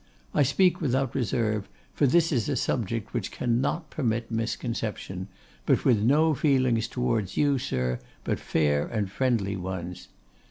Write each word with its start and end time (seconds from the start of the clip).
I 0.33 0.41
speak 0.41 0.81
without 0.81 1.13
reserve, 1.13 1.69
for 1.93 2.07
this 2.07 2.31
is 2.31 2.49
a 2.49 2.55
subject 2.55 3.13
which 3.13 3.29
cannot 3.29 3.91
permit 3.91 4.31
misconception, 4.31 5.27
but 5.67 5.85
with 5.85 5.99
no 6.01 6.33
feelings 6.33 6.87
towards 6.87 7.37
you, 7.37 7.59
sir, 7.59 7.99
but 8.23 8.39
fair 8.39 8.87
and 8.87 9.11
friendly 9.11 9.55
ones. 9.55 10.07